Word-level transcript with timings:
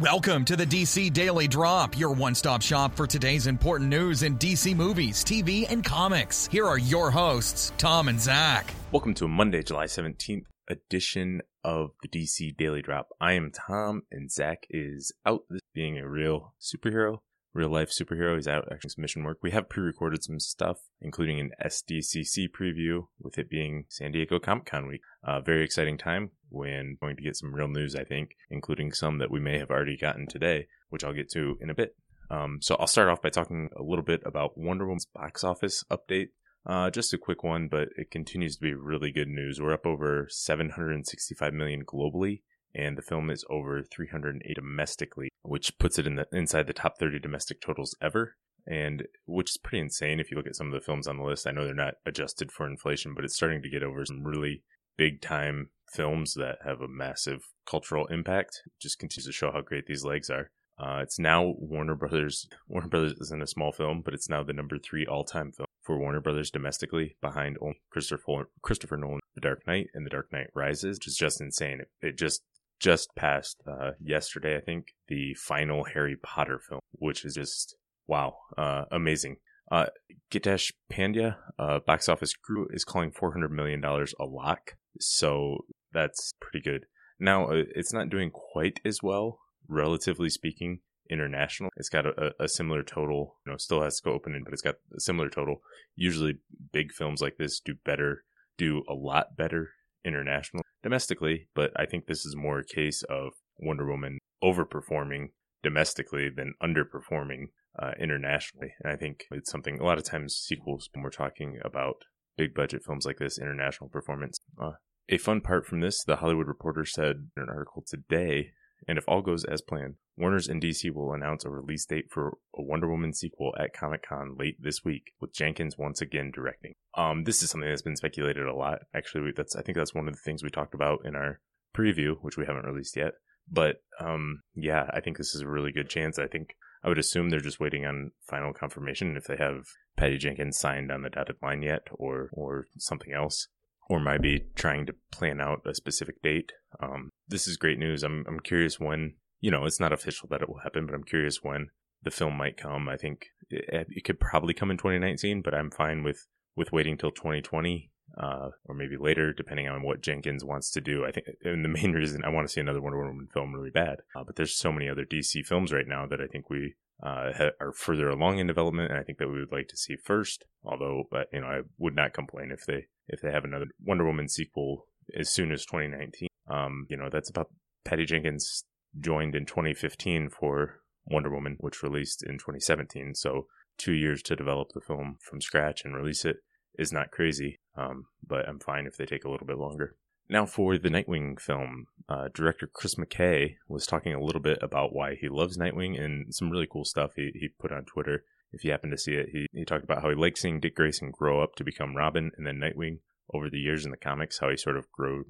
Welcome 0.00 0.46
to 0.46 0.56
the 0.56 0.64
DC 0.64 1.12
Daily 1.12 1.46
Drop, 1.46 1.98
your 1.98 2.12
one 2.14 2.34
stop 2.34 2.62
shop 2.62 2.96
for 2.96 3.06
today's 3.06 3.46
important 3.46 3.90
news 3.90 4.22
in 4.22 4.38
DC 4.38 4.74
movies, 4.74 5.22
TV, 5.22 5.70
and 5.70 5.84
comics. 5.84 6.46
Here 6.46 6.66
are 6.66 6.78
your 6.78 7.10
hosts, 7.10 7.70
Tom 7.76 8.08
and 8.08 8.18
Zach. 8.18 8.72
Welcome 8.92 9.12
to 9.12 9.26
a 9.26 9.28
Monday, 9.28 9.62
July 9.62 9.84
17th 9.84 10.44
edition 10.70 11.42
of 11.62 11.90
the 12.00 12.08
DC 12.08 12.56
Daily 12.56 12.80
Drop. 12.80 13.08
I 13.20 13.34
am 13.34 13.52
Tom, 13.52 14.04
and 14.10 14.32
Zach 14.32 14.66
is 14.70 15.12
out 15.26 15.42
this 15.50 15.60
being 15.74 15.98
a 15.98 16.08
real 16.08 16.54
superhero, 16.58 17.18
real 17.52 17.68
life 17.68 17.90
superhero. 17.90 18.36
He's 18.36 18.48
out 18.48 18.68
actually 18.70 18.90
some 18.90 19.02
mission 19.02 19.24
work. 19.24 19.38
We 19.42 19.50
have 19.50 19.68
pre 19.68 19.82
recorded 19.82 20.22
some 20.22 20.40
stuff, 20.40 20.78
including 21.00 21.40
an 21.40 21.50
SDCC 21.64 22.48
preview, 22.50 23.06
with 23.20 23.38
it 23.38 23.50
being 23.50 23.84
San 23.88 24.12
Diego 24.12 24.38
Comic 24.38 24.66
Con 24.66 24.86
week. 24.86 25.02
Uh, 25.24 25.40
very 25.40 25.64
exciting 25.64 25.98
time 25.98 26.30
when 26.48 26.96
going 27.00 27.16
to 27.16 27.22
get 27.22 27.36
some 27.36 27.54
real 27.54 27.68
news, 27.68 27.94
I 27.94 28.04
think, 28.04 28.36
including 28.50 28.92
some 28.92 29.18
that 29.18 29.30
we 29.30 29.40
may 29.40 29.58
have 29.58 29.70
already 29.70 29.96
gotten 29.96 30.26
today, 30.26 30.66
which 30.88 31.04
I'll 31.04 31.12
get 31.12 31.30
to 31.30 31.56
in 31.60 31.70
a 31.70 31.74
bit. 31.74 31.96
Um, 32.30 32.58
so 32.60 32.76
I'll 32.76 32.86
start 32.86 33.08
off 33.08 33.22
by 33.22 33.30
talking 33.30 33.70
a 33.76 33.82
little 33.82 34.04
bit 34.04 34.22
about 34.24 34.56
Wonder 34.56 34.86
Woman's 34.86 35.06
box 35.06 35.42
office 35.42 35.84
update. 35.90 36.28
Uh, 36.64 36.90
just 36.90 37.14
a 37.14 37.18
quick 37.18 37.42
one, 37.42 37.68
but 37.68 37.88
it 37.96 38.10
continues 38.10 38.56
to 38.56 38.60
be 38.60 38.74
really 38.74 39.10
good 39.10 39.28
news. 39.28 39.60
We're 39.60 39.72
up 39.72 39.86
over 39.86 40.26
765 40.30 41.54
million 41.54 41.84
globally, 41.84 42.42
and 42.74 42.96
the 42.96 43.02
film 43.02 43.30
is 43.30 43.44
over 43.48 43.82
308 43.82 44.54
domestically, 44.54 45.29
which 45.42 45.78
puts 45.78 45.98
it 45.98 46.06
in 46.06 46.16
the 46.16 46.26
inside 46.32 46.66
the 46.66 46.72
top 46.72 46.98
30 46.98 47.18
domestic 47.18 47.60
totals 47.60 47.96
ever. 48.00 48.36
And 48.66 49.08
which 49.26 49.50
is 49.50 49.56
pretty 49.56 49.80
insane 49.80 50.20
if 50.20 50.30
you 50.30 50.36
look 50.36 50.46
at 50.46 50.54
some 50.54 50.66
of 50.66 50.72
the 50.72 50.84
films 50.84 51.08
on 51.08 51.16
the 51.16 51.24
list. 51.24 51.46
I 51.46 51.50
know 51.50 51.64
they're 51.64 51.74
not 51.74 51.94
adjusted 52.04 52.52
for 52.52 52.66
inflation, 52.66 53.14
but 53.14 53.24
it's 53.24 53.34
starting 53.34 53.62
to 53.62 53.70
get 53.70 53.82
over 53.82 54.04
some 54.04 54.22
really 54.22 54.62
big 54.96 55.22
time 55.22 55.70
films 55.92 56.34
that 56.34 56.58
have 56.64 56.80
a 56.80 56.88
massive 56.88 57.48
cultural 57.66 58.06
impact. 58.06 58.62
Just 58.80 58.98
continues 58.98 59.26
to 59.26 59.32
show 59.32 59.50
how 59.50 59.62
great 59.62 59.86
these 59.86 60.04
legs 60.04 60.28
are. 60.28 60.50
Uh, 60.78 61.00
it's 61.02 61.18
now 61.18 61.54
Warner 61.58 61.94
Brothers. 61.94 62.48
Warner 62.68 62.88
Brothers 62.88 63.14
isn't 63.20 63.42
a 63.42 63.46
small 63.46 63.72
film, 63.72 64.02
but 64.04 64.14
it's 64.14 64.28
now 64.28 64.42
the 64.42 64.52
number 64.52 64.78
three 64.78 65.06
all-time 65.06 65.52
film 65.52 65.66
for 65.82 65.98
Warner 65.98 66.20
Brothers 66.20 66.50
domestically, 66.50 67.16
behind 67.20 67.58
Christopher 67.90 68.48
Christopher 68.62 68.96
Nolan, 68.96 69.20
The 69.34 69.40
Dark 69.40 69.66
Knight, 69.66 69.88
and 69.94 70.06
The 70.06 70.10
Dark 70.10 70.32
Knight 70.32 70.48
Rises, 70.54 70.98
which 70.98 71.08
is 71.08 71.16
just 71.16 71.40
insane. 71.40 71.80
It, 71.80 71.90
it 72.00 72.18
just 72.18 72.42
just 72.80 73.14
passed 73.14 73.62
uh, 73.70 73.92
yesterday, 74.02 74.56
I 74.56 74.60
think, 74.60 74.94
the 75.08 75.34
final 75.34 75.84
Harry 75.84 76.16
Potter 76.16 76.58
film, 76.58 76.80
which 76.92 77.24
is 77.24 77.34
just 77.34 77.76
wow, 78.06 78.36
uh, 78.58 78.86
amazing. 78.90 79.36
Uh, 79.70 79.86
Gitesh 80.32 80.72
Pandya, 80.92 81.36
uh, 81.58 81.78
Box 81.86 82.08
Office 82.08 82.34
Guru, 82.34 82.66
is 82.70 82.84
calling 82.84 83.12
$400 83.12 83.50
million 83.50 83.84
a 83.84 84.24
lock. 84.24 84.74
So 84.98 85.58
that's 85.92 86.32
pretty 86.40 86.60
good. 86.60 86.86
Now, 87.20 87.50
uh, 87.50 87.64
it's 87.76 87.92
not 87.92 88.10
doing 88.10 88.30
quite 88.30 88.80
as 88.84 89.00
well, 89.00 89.38
relatively 89.68 90.28
speaking, 90.28 90.80
international. 91.08 91.70
It's 91.76 91.88
got 91.88 92.06
a, 92.06 92.32
a, 92.40 92.48
similar 92.48 92.82
total, 92.82 93.36
you 93.46 93.52
know, 93.52 93.58
still 93.58 93.82
has 93.82 94.00
to 94.00 94.02
go 94.02 94.12
open 94.12 94.34
in, 94.34 94.42
but 94.42 94.52
it's 94.52 94.62
got 94.62 94.76
a 94.96 95.00
similar 95.00 95.28
total. 95.28 95.62
Usually 95.94 96.38
big 96.72 96.92
films 96.92 97.20
like 97.20 97.36
this 97.36 97.60
do 97.60 97.74
better, 97.84 98.24
do 98.58 98.82
a 98.88 98.94
lot 98.94 99.36
better 99.36 99.70
international 100.04 100.64
domestically, 100.82 101.48
but 101.54 101.70
I 101.76 101.86
think 101.86 102.06
this 102.06 102.24
is 102.24 102.36
more 102.36 102.58
a 102.58 102.64
case 102.64 103.02
of 103.08 103.32
Wonder 103.58 103.86
Woman 103.86 104.18
overperforming 104.42 105.28
domestically 105.62 106.28
than 106.34 106.54
underperforming 106.62 107.48
uh, 107.78 107.92
internationally. 107.98 108.72
And 108.82 108.92
I 108.92 108.96
think 108.96 109.24
it's 109.30 109.50
something 109.50 109.78
a 109.78 109.84
lot 109.84 109.98
of 109.98 110.04
times 110.04 110.34
sequels 110.34 110.88
when 110.92 111.02
we're 111.02 111.10
talking 111.10 111.58
about 111.64 112.04
big 112.36 112.54
budget 112.54 112.82
films 112.84 113.04
like 113.04 113.18
this, 113.18 113.38
international 113.38 113.90
performance. 113.90 114.38
Uh, 114.60 114.72
a 115.08 115.18
fun 115.18 115.40
part 115.40 115.66
from 115.66 115.80
this, 115.80 116.04
the 116.04 116.16
Hollywood 116.16 116.46
Reporter 116.46 116.84
said 116.84 117.28
in 117.36 117.42
an 117.42 117.48
article 117.48 117.84
today, 117.86 118.50
and 118.88 118.98
if 118.98 119.04
all 119.08 119.22
goes 119.22 119.44
as 119.44 119.60
planned, 119.60 119.96
Warner's 120.16 120.48
and 120.48 120.62
DC 120.62 120.92
will 120.92 121.12
announce 121.12 121.44
a 121.44 121.50
release 121.50 121.86
date 121.86 122.10
for 122.10 122.38
a 122.54 122.62
Wonder 122.62 122.88
Woman 122.88 123.12
sequel 123.12 123.54
at 123.58 123.72
Comic 123.72 124.06
Con 124.06 124.36
late 124.38 124.56
this 124.60 124.84
week, 124.84 125.12
with 125.20 125.34
Jenkins 125.34 125.78
once 125.78 126.00
again 126.00 126.30
directing. 126.30 126.74
Um, 126.94 127.24
this 127.24 127.42
is 127.42 127.50
something 127.50 127.68
that's 127.68 127.82
been 127.82 127.96
speculated 127.96 128.46
a 128.46 128.54
lot. 128.54 128.80
Actually, 128.94 129.32
that's 129.36 129.56
I 129.56 129.62
think 129.62 129.76
that's 129.76 129.94
one 129.94 130.08
of 130.08 130.14
the 130.14 130.20
things 130.20 130.42
we 130.42 130.50
talked 130.50 130.74
about 130.74 131.00
in 131.04 131.16
our 131.16 131.40
preview, 131.76 132.16
which 132.20 132.36
we 132.36 132.46
haven't 132.46 132.66
released 132.66 132.96
yet. 132.96 133.14
But 133.50 133.82
um, 133.98 134.42
yeah, 134.54 134.90
I 134.92 135.00
think 135.00 135.16
this 135.16 135.34
is 135.34 135.40
a 135.40 135.48
really 135.48 135.72
good 135.72 135.88
chance. 135.88 136.18
I 136.18 136.26
think 136.26 136.54
I 136.82 136.88
would 136.88 136.98
assume 136.98 137.30
they're 137.30 137.40
just 137.40 137.60
waiting 137.60 137.84
on 137.84 138.12
final 138.22 138.52
confirmation 138.52 139.16
if 139.16 139.24
they 139.24 139.36
have 139.36 139.64
Patty 139.96 140.18
Jenkins 140.18 140.58
signed 140.58 140.90
on 140.90 141.02
the 141.02 141.10
dotted 141.10 141.36
line 141.42 141.62
yet, 141.62 141.88
or 141.92 142.30
or 142.32 142.66
something 142.78 143.12
else, 143.12 143.48
or 143.90 143.98
might 143.98 144.22
be 144.22 144.44
trying 144.54 144.86
to 144.86 144.94
plan 145.10 145.40
out 145.40 145.62
a 145.66 145.74
specific 145.74 146.22
date. 146.22 146.52
Um, 146.80 147.10
this 147.26 147.48
is 147.48 147.56
great 147.56 147.78
news. 147.78 148.02
I'm 148.02 148.24
I'm 148.26 148.40
curious 148.40 148.78
when. 148.80 149.14
You 149.42 149.50
know, 149.50 149.64
it's 149.64 149.80
not 149.80 149.92
official 149.92 150.28
that 150.30 150.42
it 150.42 150.50
will 150.50 150.58
happen, 150.58 150.84
but 150.84 150.94
I'm 150.94 151.02
curious 151.02 151.42
when 151.42 151.68
the 152.02 152.10
film 152.10 152.36
might 152.36 152.58
come. 152.58 152.90
I 152.90 152.98
think 152.98 153.28
it, 153.48 153.86
it 153.88 154.04
could 154.04 154.20
probably 154.20 154.52
come 154.52 154.70
in 154.70 154.76
2019, 154.76 155.40
but 155.40 155.54
I'm 155.54 155.70
fine 155.70 156.02
with 156.02 156.26
with 156.54 156.72
waiting 156.72 156.98
till 156.98 157.10
2020 157.10 157.90
uh, 158.18 158.50
or 158.66 158.74
maybe 158.74 158.96
later, 158.96 159.32
depending 159.32 159.66
on 159.68 159.82
what 159.82 160.02
Jenkins 160.02 160.44
wants 160.44 160.70
to 160.72 160.80
do. 160.80 161.04
I 161.04 161.10
think, 161.10 161.26
and 161.42 161.64
the 161.64 161.68
main 161.68 161.92
reason 162.00 162.24
I 162.24 162.28
want 162.28 162.46
to 162.46 162.52
see 162.52 162.60
another 162.60 162.80
Wonder 162.80 162.98
Woman 162.98 163.28
film 163.32 163.54
really 163.54 163.70
bad, 163.70 164.00
uh, 164.14 164.24
but 164.24 164.36
there's 164.36 164.54
so 164.54 164.72
many 164.72 164.88
other 164.88 165.04
DC 165.04 165.44
films 165.46 165.72
right 165.72 165.88
now 165.88 166.06
that 166.06 166.20
I 166.20 166.26
think 166.26 166.50
we 166.50 166.74
uh, 167.02 167.50
are 167.60 167.72
further 167.72 168.08
along 168.08 168.38
in 168.38 168.46
development, 168.46 168.90
and 168.90 168.98
I 168.98 169.02
think 169.02 169.18
that 169.18 169.28
we 169.28 169.38
would 169.38 169.52
like 169.52 169.68
to 169.68 169.76
see 169.76 169.96
first. 169.96 170.44
Although, 170.64 171.04
uh, 171.12 171.22
you 171.32 171.40
know, 171.40 171.46
I 171.46 171.60
would 171.78 171.96
not 171.96 172.12
complain 172.12 172.50
if 172.52 172.66
they 172.66 172.86
if 173.10 173.20
they 173.20 173.30
have 173.30 173.44
another 173.44 173.66
Wonder 173.84 174.04
Woman 174.04 174.28
sequel 174.28 174.86
as 175.14 175.28
soon 175.28 175.52
as 175.52 175.66
2019. 175.66 176.28
Um, 176.48 176.86
you 176.88 176.96
know, 176.96 177.08
that's 177.10 177.30
about 177.30 177.50
Patty 177.84 178.06
Jenkins 178.06 178.64
joined 178.98 179.34
in 179.34 179.46
2015 179.46 180.30
for 180.30 180.80
Wonder 181.04 181.30
Woman, 181.30 181.56
which 181.60 181.82
released 181.82 182.22
in 182.22 182.38
2017. 182.38 183.14
So 183.14 183.46
two 183.78 183.92
years 183.92 184.22
to 184.22 184.36
develop 184.36 184.68
the 184.72 184.80
film 184.80 185.18
from 185.20 185.40
scratch 185.40 185.84
and 185.84 185.94
release 185.94 186.24
it 186.24 186.36
is 186.78 186.92
not 186.92 187.10
crazy, 187.10 187.60
um, 187.76 188.06
but 188.26 188.48
I'm 188.48 188.60
fine 188.60 188.86
if 188.86 188.96
they 188.96 189.06
take 189.06 189.24
a 189.24 189.30
little 189.30 189.46
bit 189.46 189.58
longer. 189.58 189.96
Now, 190.28 190.46
for 190.46 190.78
the 190.78 190.88
Nightwing 190.88 191.40
film, 191.40 191.86
uh, 192.08 192.28
director 192.32 192.70
Chris 192.72 192.94
McKay 192.94 193.56
was 193.68 193.86
talking 193.86 194.14
a 194.14 194.22
little 194.22 194.40
bit 194.40 194.58
about 194.62 194.94
why 194.94 195.16
he 195.16 195.28
loves 195.28 195.58
Nightwing 195.58 196.00
and 196.00 196.32
some 196.32 196.50
really 196.50 196.68
cool 196.70 196.84
stuff 196.84 197.12
he, 197.16 197.32
he 197.34 197.48
put 197.48 197.72
on 197.72 197.84
Twitter. 197.84 198.22
If 198.52 198.64
you 198.64 198.70
happen 198.70 198.90
to 198.90 198.98
see 198.98 199.12
it, 199.12 199.28
he, 199.32 199.46
he 199.52 199.64
talked 199.64 199.84
about 199.84 200.02
how 200.02 200.10
he 200.10 200.16
likes 200.16 200.40
seeing 200.40 200.60
Dick 200.60 200.74
Grayson 200.74 201.12
grow 201.12 201.42
up 201.42 201.54
to 201.56 201.64
become 201.64 201.96
Robin 201.96 202.30
and 202.36 202.46
then 202.46 202.60
Nightwing 202.60 202.98
over 203.32 203.48
the 203.48 203.58
years 203.58 203.84
in 203.84 203.90
the 203.90 203.96
comics, 203.96 204.38
how 204.40 204.50
he 204.50 204.56
sort 204.56 204.76
of 204.76 204.90
grew, 204.90 205.24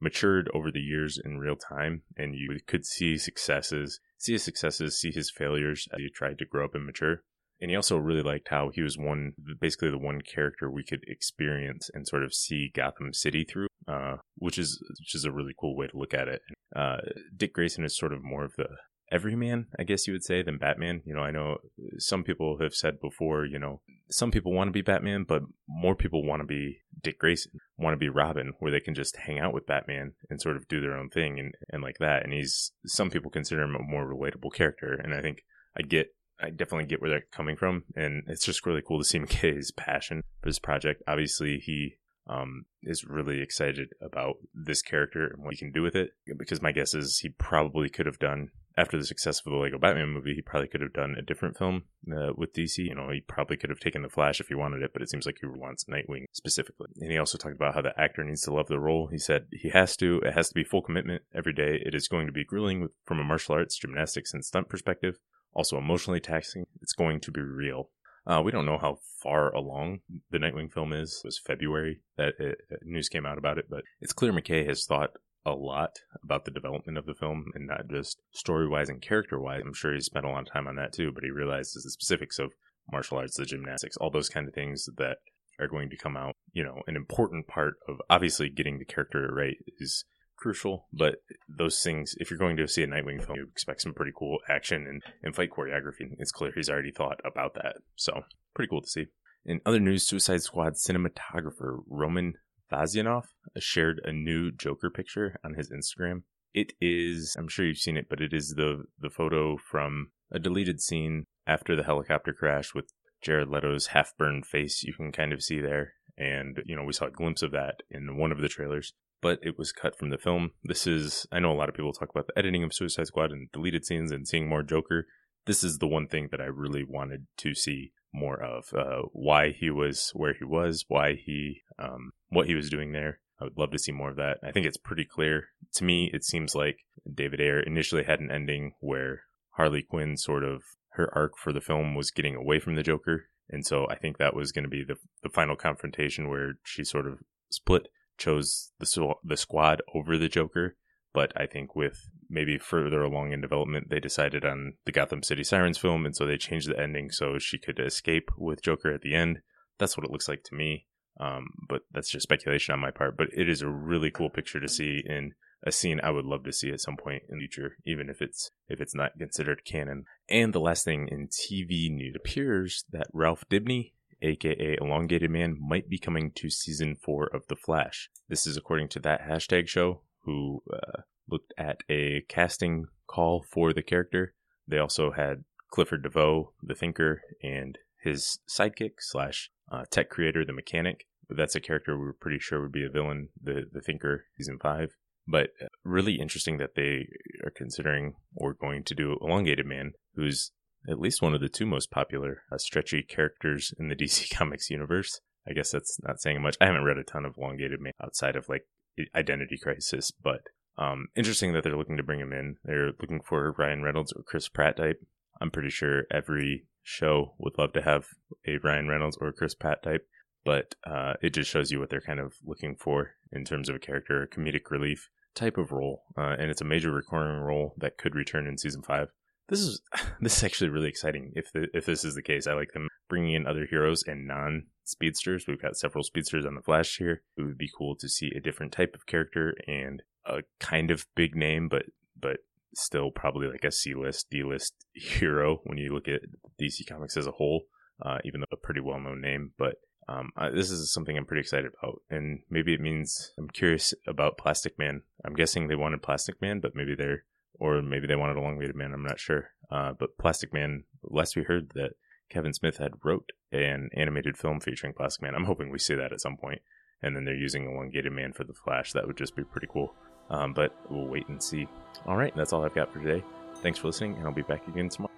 matured 0.00 0.50
over 0.54 0.70
the 0.70 0.80
years 0.80 1.18
in 1.22 1.38
real 1.38 1.56
time, 1.56 2.02
and 2.16 2.34
you 2.34 2.58
could 2.66 2.86
see 2.86 3.18
successes, 3.18 4.00
see 4.16 4.32
his 4.32 4.42
successes, 4.42 4.98
see 4.98 5.10
his 5.10 5.30
failures 5.30 5.88
as 5.92 5.98
he 5.98 6.08
tried 6.10 6.38
to 6.38 6.46
grow 6.46 6.64
up 6.64 6.74
and 6.74 6.86
mature. 6.86 7.22
And 7.60 7.70
he 7.70 7.76
also 7.76 7.96
really 7.96 8.22
liked 8.22 8.48
how 8.48 8.70
he 8.72 8.82
was 8.82 8.96
one, 8.96 9.32
basically 9.60 9.90
the 9.90 9.98
one 9.98 10.20
character 10.22 10.70
we 10.70 10.84
could 10.84 11.02
experience 11.08 11.90
and 11.92 12.06
sort 12.06 12.22
of 12.22 12.32
see 12.32 12.70
Gotham 12.72 13.12
City 13.12 13.44
through, 13.44 13.66
uh, 13.88 14.18
which 14.36 14.58
is 14.58 14.80
which 15.00 15.16
is 15.16 15.24
a 15.24 15.32
really 15.32 15.54
cool 15.58 15.76
way 15.76 15.88
to 15.88 15.98
look 15.98 16.14
at 16.14 16.28
it. 16.28 16.40
Uh, 16.74 16.98
Dick 17.36 17.52
Grayson 17.52 17.84
is 17.84 17.98
sort 17.98 18.12
of 18.12 18.22
more 18.22 18.44
of 18.44 18.52
the 18.56 18.68
everyman, 19.10 19.66
I 19.78 19.84
guess 19.84 20.06
you 20.06 20.12
would 20.12 20.24
say, 20.24 20.42
than 20.42 20.58
Batman. 20.58 21.02
You 21.04 21.14
know, 21.14 21.22
I 21.22 21.30
know 21.30 21.58
some 21.98 22.24
people 22.24 22.58
have 22.58 22.74
said 22.74 23.00
before, 23.00 23.44
you 23.44 23.58
know, 23.58 23.80
some 24.10 24.30
people 24.30 24.52
want 24.52 24.68
to 24.68 24.72
be 24.72 24.82
Batman, 24.82 25.24
but 25.24 25.42
more 25.68 25.94
people 25.94 26.24
want 26.24 26.40
to 26.40 26.46
be 26.46 26.78
Dick 27.00 27.18
Grayson, 27.18 27.52
want 27.76 27.94
to 27.94 27.98
be 27.98 28.08
Robin, 28.08 28.52
where 28.58 28.72
they 28.72 28.80
can 28.80 28.94
just 28.94 29.16
hang 29.16 29.38
out 29.38 29.52
with 29.52 29.66
Batman 29.66 30.12
and 30.30 30.40
sort 30.40 30.56
of 30.56 30.68
do 30.68 30.80
their 30.80 30.96
own 30.96 31.10
thing 31.10 31.38
and, 31.38 31.54
and 31.70 31.82
like 31.82 31.98
that. 31.98 32.24
And 32.24 32.32
he's, 32.32 32.72
some 32.86 33.10
people 33.10 33.30
consider 33.30 33.62
him 33.62 33.76
a 33.76 33.82
more 33.82 34.06
relatable 34.06 34.52
character. 34.54 34.94
And 34.94 35.14
I 35.14 35.20
think 35.20 35.44
I 35.76 35.82
get 35.82 36.12
I 36.40 36.50
definitely 36.50 36.86
get 36.86 37.00
where 37.00 37.10
they're 37.10 37.24
coming 37.32 37.56
from, 37.56 37.84
and 37.96 38.22
it's 38.28 38.44
just 38.44 38.64
really 38.64 38.82
cool 38.82 38.98
to 38.98 39.04
see 39.04 39.18
McKay's 39.18 39.72
passion 39.76 40.22
for 40.40 40.48
this 40.48 40.60
project. 40.60 41.02
Obviously, 41.08 41.58
he 41.58 41.96
um, 42.28 42.66
is 42.82 43.04
really 43.04 43.40
excited 43.40 43.88
about 44.00 44.36
this 44.54 44.82
character 44.82 45.26
and 45.26 45.42
what 45.42 45.54
he 45.54 45.58
can 45.58 45.72
do 45.72 45.82
with 45.82 45.96
it. 45.96 46.10
Because 46.36 46.62
my 46.62 46.72
guess 46.72 46.94
is 46.94 47.18
he 47.18 47.30
probably 47.30 47.88
could 47.88 48.06
have 48.06 48.18
done 48.18 48.50
after 48.78 48.96
the 48.96 49.04
success 49.04 49.40
of 49.40 49.50
the 49.52 49.58
Lego 49.58 49.78
Batman 49.78 50.10
movie, 50.10 50.34
he 50.34 50.42
probably 50.42 50.68
could 50.68 50.80
have 50.80 50.92
done 50.92 51.16
a 51.18 51.22
different 51.22 51.58
film 51.58 51.84
uh, 52.10 52.32
with 52.36 52.54
DC. 52.54 52.78
You 52.78 52.94
know, 52.94 53.10
he 53.10 53.20
probably 53.20 53.56
could 53.56 53.70
have 53.70 53.80
taken 53.80 54.02
the 54.02 54.08
Flash 54.08 54.40
if 54.40 54.48
he 54.48 54.54
wanted 54.54 54.82
it, 54.82 54.92
but 54.92 55.02
it 55.02 55.10
seems 55.10 55.26
like 55.26 55.38
he 55.40 55.46
wants 55.46 55.84
Nightwing 55.84 56.24
specifically. 56.32 56.88
And 57.00 57.10
he 57.10 57.18
also 57.18 57.38
talked 57.38 57.56
about 57.56 57.74
how 57.74 57.82
the 57.82 57.98
actor 58.00 58.24
needs 58.24 58.42
to 58.42 58.54
love 58.54 58.68
the 58.68 58.78
role. 58.78 59.08
He 59.08 59.18
said 59.18 59.46
he 59.52 59.70
has 59.70 59.96
to. 59.96 60.20
It 60.20 60.34
has 60.34 60.48
to 60.48 60.54
be 60.54 60.64
full 60.64 60.82
commitment 60.82 61.22
every 61.34 61.52
day. 61.52 61.82
It 61.84 61.94
is 61.94 62.08
going 62.08 62.26
to 62.26 62.32
be 62.32 62.44
grueling 62.44 62.80
with, 62.80 62.92
from 63.04 63.18
a 63.18 63.24
martial 63.24 63.56
arts, 63.56 63.76
gymnastics, 63.76 64.32
and 64.32 64.44
stunt 64.44 64.68
perspective 64.68 65.18
also 65.54 65.76
emotionally 65.76 66.20
taxing. 66.20 66.66
It's 66.80 66.92
going 66.92 67.20
to 67.20 67.32
be 67.32 67.40
real. 67.40 67.90
Uh, 68.26 68.42
we 68.44 68.52
don't 68.52 68.66
know 68.66 68.78
how 68.78 68.98
far 69.22 69.52
along 69.54 70.00
the 70.30 70.38
Nightwing 70.38 70.72
film 70.72 70.92
is. 70.92 71.22
It 71.24 71.28
was 71.28 71.38
February 71.38 72.00
that 72.16 72.34
it, 72.38 72.58
news 72.82 73.08
came 73.08 73.24
out 73.24 73.38
about 73.38 73.58
it, 73.58 73.66
but 73.70 73.82
it's 74.00 74.12
clear 74.12 74.32
McKay 74.32 74.66
has 74.68 74.84
thought 74.84 75.10
a 75.52 75.54
lot 75.54 75.96
about 76.22 76.44
the 76.44 76.50
development 76.50 76.98
of 76.98 77.06
the 77.06 77.14
film 77.14 77.46
and 77.54 77.66
not 77.66 77.88
just 77.90 78.20
story 78.32 78.68
wise 78.68 78.88
and 78.88 79.02
character 79.02 79.40
wise. 79.40 79.62
I'm 79.64 79.74
sure 79.74 79.94
he 79.94 80.00
spent 80.00 80.24
a 80.24 80.28
lot 80.28 80.46
of 80.46 80.52
time 80.52 80.66
on 80.66 80.76
that 80.76 80.92
too, 80.92 81.12
but 81.12 81.24
he 81.24 81.30
realizes 81.30 81.82
the 81.84 81.90
specifics 81.90 82.38
of 82.38 82.52
martial 82.90 83.18
arts, 83.18 83.36
the 83.36 83.44
gymnastics, 83.44 83.96
all 83.96 84.10
those 84.10 84.28
kind 84.28 84.48
of 84.48 84.54
things 84.54 84.88
that 84.96 85.18
are 85.60 85.68
going 85.68 85.90
to 85.90 85.96
come 85.96 86.16
out. 86.16 86.34
You 86.52 86.64
know, 86.64 86.82
an 86.86 86.96
important 86.96 87.46
part 87.46 87.74
of 87.88 88.00
obviously 88.08 88.48
getting 88.48 88.78
the 88.78 88.84
character 88.84 89.28
right 89.32 89.56
is 89.78 90.04
crucial, 90.36 90.86
but 90.92 91.16
those 91.48 91.80
things, 91.82 92.14
if 92.18 92.30
you're 92.30 92.38
going 92.38 92.56
to 92.56 92.68
see 92.68 92.82
a 92.82 92.86
Nightwing 92.86 93.24
film, 93.24 93.36
you 93.36 93.46
expect 93.50 93.82
some 93.82 93.92
pretty 93.92 94.12
cool 94.16 94.38
action 94.48 94.86
and, 94.86 95.02
and 95.22 95.34
fight 95.34 95.50
choreography. 95.50 96.14
It's 96.18 96.32
clear 96.32 96.52
he's 96.54 96.70
already 96.70 96.92
thought 96.92 97.20
about 97.24 97.54
that. 97.54 97.76
So, 97.96 98.22
pretty 98.54 98.70
cool 98.70 98.82
to 98.82 98.88
see. 98.88 99.06
In 99.44 99.60
other 99.66 99.80
news, 99.80 100.06
Suicide 100.06 100.42
Squad 100.42 100.74
cinematographer 100.74 101.80
Roman 101.88 102.34
Vasyanov 102.70 103.24
shared 103.58 104.00
a 104.04 104.12
new 104.12 104.50
Joker 104.50 104.90
picture 104.90 105.38
on 105.44 105.54
his 105.54 105.70
Instagram. 105.70 106.22
It 106.54 106.72
is, 106.80 107.36
I'm 107.38 107.48
sure 107.48 107.64
you've 107.64 107.78
seen 107.78 107.96
it, 107.96 108.08
but 108.08 108.20
it 108.20 108.32
is 108.32 108.54
the, 108.56 108.84
the 108.98 109.10
photo 109.10 109.56
from 109.56 110.10
a 110.30 110.38
deleted 110.38 110.80
scene 110.80 111.24
after 111.46 111.76
the 111.76 111.84
helicopter 111.84 112.32
crash 112.32 112.74
with 112.74 112.92
Jared 113.22 113.48
Leto's 113.48 113.88
half 113.88 114.16
burned 114.16 114.46
face. 114.46 114.82
You 114.82 114.94
can 114.94 115.12
kind 115.12 115.32
of 115.32 115.42
see 115.42 115.60
there. 115.60 115.94
And, 116.16 116.62
you 116.66 116.74
know, 116.74 116.84
we 116.84 116.92
saw 116.92 117.06
a 117.06 117.10
glimpse 117.10 117.42
of 117.42 117.52
that 117.52 117.82
in 117.90 118.16
one 118.16 118.32
of 118.32 118.40
the 118.40 118.48
trailers 118.48 118.92
but 119.20 119.38
it 119.42 119.58
was 119.58 119.72
cut 119.72 119.98
from 119.98 120.10
the 120.10 120.18
film. 120.18 120.50
This 120.62 120.86
is, 120.86 121.26
I 121.32 121.38
know 121.38 121.52
a 121.52 121.54
lot 121.54 121.68
of 121.68 121.74
people 121.74 121.92
talk 121.92 122.10
about 122.10 122.26
the 122.28 122.38
editing 122.38 122.62
of 122.62 122.74
Suicide 122.74 123.06
Squad 123.06 123.32
and 123.32 123.50
deleted 123.52 123.84
scenes 123.84 124.12
and 124.12 124.26
seeing 124.26 124.48
more 124.48 124.62
Joker. 124.62 125.06
This 125.46 125.64
is 125.64 125.78
the 125.78 125.88
one 125.88 126.08
thing 126.08 126.28
that 126.30 126.40
I 126.40 126.44
really 126.44 126.84
wanted 126.84 127.26
to 127.38 127.54
see 127.54 127.92
more 128.12 128.40
of. 128.40 128.64
Uh, 128.72 129.08
why 129.12 129.50
he 129.50 129.70
was 129.70 130.10
where 130.14 130.34
he 130.34 130.44
was, 130.44 130.84
why 130.88 131.14
he, 131.14 131.62
um, 131.78 132.12
what 132.28 132.46
he 132.46 132.54
was 132.54 132.70
doing 132.70 132.92
there. 132.92 133.20
I 133.40 133.44
would 133.44 133.58
love 133.58 133.70
to 133.70 133.78
see 133.78 133.92
more 133.92 134.10
of 134.10 134.16
that. 134.16 134.38
I 134.42 134.50
think 134.50 134.66
it's 134.66 134.76
pretty 134.76 135.04
clear. 135.04 135.48
To 135.74 135.84
me, 135.84 136.10
it 136.12 136.24
seems 136.24 136.54
like 136.54 136.78
David 137.12 137.40
Ayer 137.40 137.60
initially 137.60 138.04
had 138.04 138.20
an 138.20 138.30
ending 138.30 138.72
where 138.80 139.22
Harley 139.50 139.82
Quinn 139.82 140.16
sort 140.16 140.42
of, 140.42 140.62
her 140.92 141.08
arc 141.14 141.38
for 141.38 141.52
the 141.52 141.60
film 141.60 141.94
was 141.94 142.10
getting 142.10 142.34
away 142.34 142.58
from 142.58 142.74
the 142.74 142.82
Joker. 142.82 143.26
And 143.48 143.64
so 143.64 143.86
I 143.88 143.94
think 143.94 144.18
that 144.18 144.34
was 144.34 144.50
going 144.50 144.64
to 144.64 144.68
be 144.68 144.82
the, 144.82 144.96
the 145.22 145.28
final 145.28 145.54
confrontation 145.54 146.28
where 146.28 146.54
she 146.64 146.82
sort 146.82 147.06
of 147.06 147.20
split 147.50 147.88
chose 148.18 148.72
the 148.78 149.14
the 149.24 149.36
squad 149.36 149.80
over 149.94 150.18
the 150.18 150.28
Joker. 150.28 150.76
But 151.14 151.32
I 151.36 151.46
think 151.46 151.74
with 151.74 152.10
maybe 152.28 152.58
further 152.58 153.02
along 153.02 153.32
in 153.32 153.40
development, 153.40 153.88
they 153.88 154.00
decided 154.00 154.44
on 154.44 154.74
the 154.84 154.92
Gotham 154.92 155.22
City 155.22 155.42
Sirens 155.42 155.78
film, 155.78 156.04
and 156.04 156.14
so 156.14 156.26
they 156.26 156.36
changed 156.36 156.68
the 156.68 156.78
ending 156.78 157.10
so 157.10 157.38
she 157.38 157.58
could 157.58 157.80
escape 157.80 158.30
with 158.36 158.62
Joker 158.62 158.92
at 158.92 159.00
the 159.00 159.14
end. 159.14 159.38
That's 159.78 159.96
what 159.96 160.04
it 160.04 160.12
looks 160.12 160.28
like 160.28 160.42
to 160.44 160.54
me. 160.54 160.86
Um, 161.20 161.48
but 161.68 161.82
that's 161.92 162.10
just 162.10 162.22
speculation 162.22 162.72
on 162.72 162.80
my 162.80 162.90
part. 162.90 163.16
But 163.16 163.28
it 163.32 163.48
is 163.48 163.62
a 163.62 163.68
really 163.68 164.10
cool 164.10 164.30
picture 164.30 164.60
to 164.60 164.68
see 164.68 165.02
in 165.04 165.32
a 165.66 165.72
scene 165.72 166.00
I 166.00 166.10
would 166.10 166.24
love 166.24 166.44
to 166.44 166.52
see 166.52 166.70
at 166.70 166.80
some 166.80 166.96
point 166.96 167.24
in 167.28 167.38
the 167.38 167.40
future, 167.40 167.76
even 167.84 168.08
if 168.08 168.22
it's 168.22 168.50
if 168.68 168.80
it's 168.80 168.94
not 168.94 169.18
considered 169.18 169.64
canon. 169.64 170.04
And 170.28 170.52
the 170.52 170.60
last 170.60 170.84
thing 170.84 171.08
in 171.08 171.28
TV 171.28 171.90
news, 171.90 172.14
appears 172.14 172.84
that 172.92 173.08
Ralph 173.12 173.44
Dibny 173.50 173.92
aka 174.22 174.76
Elongated 174.80 175.30
Man, 175.30 175.56
might 175.60 175.88
be 175.88 175.98
coming 175.98 176.32
to 176.32 176.50
season 176.50 176.96
four 176.96 177.26
of 177.26 177.46
The 177.48 177.56
Flash. 177.56 178.10
This 178.28 178.46
is 178.46 178.56
according 178.56 178.88
to 178.90 179.00
that 179.00 179.22
hashtag 179.22 179.68
show, 179.68 180.02
who 180.24 180.62
uh, 180.72 181.02
looked 181.28 181.52
at 181.56 181.82
a 181.88 182.22
casting 182.28 182.86
call 183.06 183.44
for 183.48 183.72
the 183.72 183.82
character. 183.82 184.34
They 184.66 184.78
also 184.78 185.12
had 185.12 185.44
Clifford 185.70 186.02
DeVoe, 186.02 186.52
the 186.62 186.74
Thinker, 186.74 187.22
and 187.42 187.78
his 188.02 188.38
sidekick 188.48 188.94
slash 189.00 189.50
uh, 189.70 189.84
tech 189.90 190.08
creator, 190.08 190.44
the 190.44 190.52
Mechanic. 190.52 191.06
That's 191.28 191.54
a 191.54 191.60
character 191.60 191.96
we 191.96 192.04
were 192.04 192.16
pretty 192.18 192.38
sure 192.38 192.62
would 192.62 192.72
be 192.72 192.84
a 192.84 192.90
villain, 192.90 193.28
the 193.40 193.64
the 193.70 193.80
Thinker, 193.80 194.24
season 194.36 194.58
five. 194.60 194.90
But 195.26 195.50
uh, 195.62 195.66
really 195.84 196.14
interesting 196.14 196.56
that 196.58 196.74
they 196.74 197.08
are 197.44 197.50
considering 197.54 198.14
or 198.34 198.54
going 198.54 198.84
to 198.84 198.94
do 198.94 199.18
Elongated 199.20 199.66
Man, 199.66 199.92
who's 200.14 200.52
at 200.88 200.98
least 200.98 201.20
one 201.20 201.34
of 201.34 201.40
the 201.40 201.50
two 201.50 201.66
most 201.66 201.90
popular 201.90 202.42
uh, 202.50 202.56
stretchy 202.56 203.02
characters 203.02 203.72
in 203.78 203.88
the 203.88 203.96
DC 204.02 204.34
Comics 204.34 204.70
universe. 204.70 205.20
I 205.46 205.52
guess 205.52 205.70
that's 205.70 205.98
not 206.02 206.20
saying 206.20 206.42
much. 206.42 206.56
I 206.60 206.66
haven't 206.66 206.84
read 206.84 206.98
a 206.98 207.04
ton 207.04 207.24
of 207.24 207.36
Elongated 207.36 207.80
Man 207.80 207.92
outside 208.02 208.36
of 208.36 208.48
like 208.48 208.66
Identity 209.14 209.58
Crisis, 209.58 210.10
but 210.10 210.40
um, 210.76 211.08
interesting 211.16 211.52
that 211.52 211.64
they're 211.64 211.76
looking 211.76 211.96
to 211.96 212.02
bring 212.02 212.20
him 212.20 212.32
in. 212.32 212.56
They're 212.64 212.92
looking 213.00 213.20
for 213.20 213.54
Ryan 213.58 213.82
Reynolds 213.82 214.12
or 214.12 214.22
Chris 214.22 214.48
Pratt 214.48 214.76
type. 214.76 215.00
I'm 215.40 215.50
pretty 215.50 215.70
sure 215.70 216.04
every 216.10 216.66
show 216.82 217.34
would 217.38 217.58
love 217.58 217.72
to 217.74 217.82
have 217.82 218.06
a 218.46 218.58
Ryan 218.62 218.88
Reynolds 218.88 219.18
or 219.20 219.32
Chris 219.32 219.54
Pratt 219.54 219.82
type, 219.82 220.06
but 220.48 220.74
uh, 220.90 221.12
it 221.20 221.34
just 221.34 221.50
shows 221.50 221.70
you 221.70 221.78
what 221.78 221.90
they're 221.90 222.00
kind 222.00 222.18
of 222.18 222.32
looking 222.42 222.74
for 222.74 223.10
in 223.30 223.44
terms 223.44 223.68
of 223.68 223.76
a 223.76 223.78
character, 223.78 224.22
a 224.22 224.26
comedic 224.26 224.70
relief 224.70 225.10
type 225.34 225.58
of 225.58 225.72
role, 225.72 226.04
uh, 226.16 226.36
and 226.38 226.50
it's 226.50 226.62
a 226.62 226.64
major 226.64 226.90
recurring 226.90 227.38
role 227.38 227.74
that 227.76 227.98
could 227.98 228.14
return 228.14 228.46
in 228.46 228.56
season 228.56 228.80
five. 228.80 229.08
This 229.50 229.60
is 229.60 229.82
this 230.22 230.38
is 230.38 230.44
actually 230.44 230.70
really 230.70 230.88
exciting. 230.88 231.32
If 231.34 231.52
the, 231.52 231.66
if 231.74 231.84
this 231.84 232.02
is 232.02 232.14
the 232.14 232.22
case, 232.22 232.46
I 232.46 232.54
like 232.54 232.72
them 232.72 232.88
bringing 233.10 233.34
in 233.34 233.46
other 233.46 233.66
heroes 233.68 234.02
and 234.06 234.26
non 234.26 234.68
speedsters. 234.84 235.44
We've 235.46 235.60
got 235.60 235.76
several 235.76 236.02
speedsters 236.02 236.46
on 236.46 236.54
the 236.54 236.62
Flash 236.62 236.96
here. 236.96 237.20
It 237.36 237.42
would 237.42 237.58
be 237.58 237.68
cool 237.76 237.94
to 237.96 238.08
see 238.08 238.32
a 238.34 238.40
different 238.40 238.72
type 238.72 238.94
of 238.94 239.04
character 239.04 239.54
and 239.66 240.02
a 240.24 240.38
kind 240.60 240.90
of 240.90 241.04
big 241.14 241.36
name, 241.36 241.68
but 241.68 241.82
but 242.18 242.38
still 242.74 243.10
probably 243.10 243.48
like 243.48 243.64
a 243.64 243.70
C 243.70 243.94
list, 243.94 244.28
D 244.30 244.42
list 244.44 244.86
hero 244.94 245.60
when 245.64 245.76
you 245.76 245.92
look 245.92 246.08
at 246.08 246.22
DC 246.58 246.88
Comics 246.88 247.18
as 247.18 247.26
a 247.26 247.32
whole. 247.32 247.64
Uh, 248.00 248.16
even 248.24 248.40
though 248.40 248.46
a 248.52 248.56
pretty 248.56 248.80
well 248.80 249.00
known 249.00 249.20
name, 249.20 249.50
but 249.58 249.74
um, 250.08 250.30
this 250.54 250.70
is 250.70 250.92
something 250.92 251.16
I'm 251.16 251.26
pretty 251.26 251.42
excited 251.42 251.70
about, 251.82 252.00
and 252.10 252.40
maybe 252.48 252.72
it 252.72 252.80
means 252.80 253.32
I'm 253.38 253.48
curious 253.48 253.92
about 254.06 254.38
Plastic 254.38 254.78
Man. 254.78 255.02
I'm 255.24 255.34
guessing 255.34 255.68
they 255.68 255.74
wanted 255.74 256.02
Plastic 256.02 256.40
Man, 256.40 256.60
but 256.60 256.74
maybe 256.74 256.94
they're 256.94 257.24
or 257.60 257.82
maybe 257.82 258.06
they 258.06 258.16
wanted 258.16 258.36
a 258.36 258.40
Elongated 258.40 258.76
Man. 258.76 258.92
I'm 258.94 259.02
not 259.02 259.20
sure. 259.20 259.50
Uh, 259.70 259.92
but 259.98 260.16
Plastic 260.18 260.52
Man, 260.52 260.84
last 261.02 261.36
we 261.36 261.42
heard 261.42 261.72
that 261.74 261.90
Kevin 262.30 262.52
Smith 262.52 262.78
had 262.78 262.92
wrote 263.04 263.30
an 263.52 263.90
animated 263.94 264.36
film 264.36 264.60
featuring 264.60 264.92
Plastic 264.94 265.22
Man. 265.22 265.34
I'm 265.34 265.44
hoping 265.44 265.70
we 265.70 265.78
see 265.78 265.94
that 265.94 266.12
at 266.12 266.20
some 266.20 266.36
point, 266.36 266.62
and 267.02 267.14
then 267.14 267.24
they're 267.24 267.34
using 267.34 267.66
a 267.66 267.70
Elongated 267.70 268.12
Man 268.12 268.32
for 268.32 268.44
the 268.44 268.54
Flash. 268.54 268.92
That 268.92 269.06
would 269.06 269.16
just 269.16 269.36
be 269.36 269.44
pretty 269.44 269.68
cool. 269.70 269.94
Um, 270.30 270.52
but 270.52 270.74
we'll 270.90 271.06
wait 271.06 271.28
and 271.28 271.42
see. 271.42 271.66
All 272.06 272.16
right, 272.16 272.34
that's 272.36 272.52
all 272.52 272.64
I've 272.64 272.74
got 272.74 272.92
for 272.92 273.00
today. 273.00 273.24
Thanks 273.56 273.78
for 273.78 273.88
listening, 273.88 274.16
and 274.16 274.26
I'll 274.26 274.32
be 274.32 274.42
back 274.42 274.66
again 274.68 274.88
tomorrow. 274.88 275.17